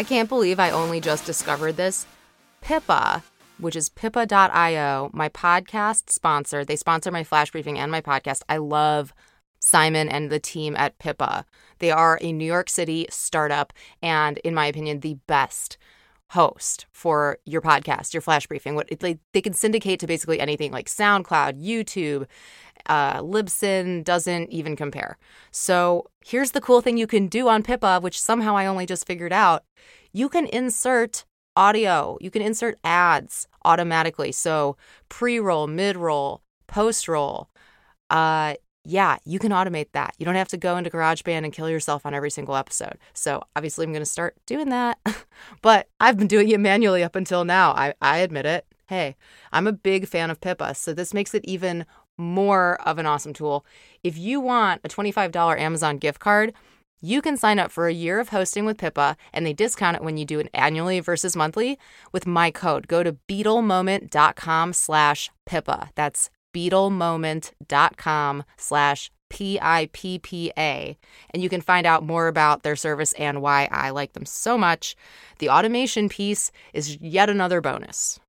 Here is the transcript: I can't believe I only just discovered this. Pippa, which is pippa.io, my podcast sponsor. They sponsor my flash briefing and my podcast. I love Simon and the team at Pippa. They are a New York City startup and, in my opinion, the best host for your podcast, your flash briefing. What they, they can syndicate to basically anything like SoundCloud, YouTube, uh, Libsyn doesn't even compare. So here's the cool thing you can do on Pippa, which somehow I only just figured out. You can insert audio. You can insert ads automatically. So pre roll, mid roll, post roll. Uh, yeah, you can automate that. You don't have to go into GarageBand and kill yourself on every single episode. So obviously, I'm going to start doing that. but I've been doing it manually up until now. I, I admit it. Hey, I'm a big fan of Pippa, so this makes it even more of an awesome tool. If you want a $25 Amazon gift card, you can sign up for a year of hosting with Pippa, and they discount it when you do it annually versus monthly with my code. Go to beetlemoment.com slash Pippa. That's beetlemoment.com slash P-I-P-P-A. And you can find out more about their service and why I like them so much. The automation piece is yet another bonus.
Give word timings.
I 0.00 0.02
can't 0.02 0.30
believe 0.30 0.58
I 0.58 0.70
only 0.70 0.98
just 0.98 1.26
discovered 1.26 1.76
this. 1.76 2.06
Pippa, 2.62 3.22
which 3.58 3.76
is 3.76 3.90
pippa.io, 3.90 5.10
my 5.12 5.28
podcast 5.28 6.08
sponsor. 6.08 6.64
They 6.64 6.76
sponsor 6.76 7.10
my 7.10 7.22
flash 7.22 7.50
briefing 7.50 7.78
and 7.78 7.92
my 7.92 8.00
podcast. 8.00 8.40
I 8.48 8.56
love 8.56 9.12
Simon 9.58 10.08
and 10.08 10.30
the 10.30 10.40
team 10.40 10.74
at 10.74 10.98
Pippa. 10.98 11.44
They 11.80 11.90
are 11.90 12.18
a 12.22 12.32
New 12.32 12.46
York 12.46 12.70
City 12.70 13.08
startup 13.10 13.74
and, 14.00 14.38
in 14.38 14.54
my 14.54 14.64
opinion, 14.64 15.00
the 15.00 15.18
best 15.26 15.76
host 16.30 16.86
for 16.92 17.36
your 17.44 17.60
podcast, 17.60 18.14
your 18.14 18.22
flash 18.22 18.46
briefing. 18.46 18.74
What 18.74 18.88
they, 19.00 19.18
they 19.34 19.42
can 19.42 19.52
syndicate 19.52 20.00
to 20.00 20.06
basically 20.06 20.40
anything 20.40 20.72
like 20.72 20.88
SoundCloud, 20.88 21.62
YouTube, 21.62 22.26
uh, 22.86 23.20
Libsyn 23.20 24.04
doesn't 24.04 24.50
even 24.50 24.76
compare. 24.76 25.18
So 25.50 26.10
here's 26.24 26.52
the 26.52 26.60
cool 26.60 26.80
thing 26.80 26.96
you 26.96 27.06
can 27.06 27.26
do 27.26 27.48
on 27.48 27.62
Pippa, 27.62 28.00
which 28.00 28.20
somehow 28.20 28.56
I 28.56 28.66
only 28.66 28.86
just 28.86 29.06
figured 29.06 29.32
out. 29.32 29.64
You 30.12 30.28
can 30.28 30.46
insert 30.46 31.24
audio. 31.56 32.16
You 32.20 32.30
can 32.30 32.42
insert 32.42 32.78
ads 32.84 33.46
automatically. 33.64 34.32
So 34.32 34.76
pre 35.08 35.38
roll, 35.38 35.66
mid 35.66 35.96
roll, 35.96 36.42
post 36.66 37.08
roll. 37.08 37.48
Uh, 38.08 38.54
yeah, 38.84 39.18
you 39.24 39.38
can 39.38 39.52
automate 39.52 39.92
that. 39.92 40.14
You 40.18 40.24
don't 40.24 40.36
have 40.36 40.48
to 40.48 40.56
go 40.56 40.76
into 40.76 40.90
GarageBand 40.90 41.44
and 41.44 41.52
kill 41.52 41.68
yourself 41.68 42.06
on 42.06 42.14
every 42.14 42.30
single 42.30 42.56
episode. 42.56 42.98
So 43.12 43.42
obviously, 43.54 43.84
I'm 43.84 43.92
going 43.92 44.02
to 44.02 44.06
start 44.06 44.36
doing 44.46 44.70
that. 44.70 44.98
but 45.62 45.88
I've 46.00 46.16
been 46.16 46.26
doing 46.26 46.48
it 46.48 46.60
manually 46.60 47.04
up 47.04 47.14
until 47.14 47.44
now. 47.44 47.72
I, 47.72 47.94
I 48.00 48.18
admit 48.18 48.46
it. 48.46 48.66
Hey, 48.86 49.16
I'm 49.52 49.66
a 49.66 49.72
big 49.72 50.08
fan 50.08 50.30
of 50.30 50.40
Pippa, 50.40 50.74
so 50.74 50.92
this 50.92 51.14
makes 51.14 51.32
it 51.34 51.44
even 51.44 51.86
more 52.20 52.80
of 52.86 52.98
an 52.98 53.06
awesome 53.06 53.32
tool. 53.32 53.64
If 54.04 54.16
you 54.16 54.40
want 54.40 54.82
a 54.84 54.88
$25 54.88 55.58
Amazon 55.58 55.98
gift 55.98 56.20
card, 56.20 56.52
you 57.00 57.22
can 57.22 57.36
sign 57.36 57.58
up 57.58 57.70
for 57.70 57.88
a 57.88 57.94
year 57.94 58.20
of 58.20 58.28
hosting 58.28 58.66
with 58.66 58.76
Pippa, 58.76 59.16
and 59.32 59.46
they 59.46 59.54
discount 59.54 59.96
it 59.96 60.04
when 60.04 60.18
you 60.18 60.24
do 60.24 60.38
it 60.38 60.50
annually 60.52 61.00
versus 61.00 61.34
monthly 61.34 61.78
with 62.12 62.26
my 62.26 62.50
code. 62.50 62.88
Go 62.88 63.02
to 63.02 63.16
beetlemoment.com 63.26 64.72
slash 64.74 65.30
Pippa. 65.46 65.90
That's 65.94 66.30
beetlemoment.com 66.54 68.44
slash 68.58 69.10
P-I-P-P-A. 69.30 70.98
And 71.30 71.42
you 71.42 71.48
can 71.48 71.60
find 71.60 71.86
out 71.86 72.04
more 72.04 72.28
about 72.28 72.62
their 72.62 72.76
service 72.76 73.12
and 73.14 73.40
why 73.40 73.68
I 73.70 73.90
like 73.90 74.12
them 74.12 74.26
so 74.26 74.58
much. 74.58 74.96
The 75.38 75.48
automation 75.48 76.08
piece 76.08 76.50
is 76.74 76.98
yet 77.00 77.30
another 77.30 77.60
bonus. 77.60 78.20